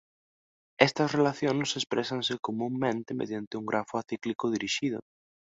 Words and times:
Estas 0.87 1.09
relacións 1.19 1.69
exprésanse 1.79 2.33
comunmente 2.47 3.11
mediante 3.21 3.53
un 3.61 3.65
grafo 3.71 3.93
acíclico 4.01 4.45
dirixido. 4.55 4.99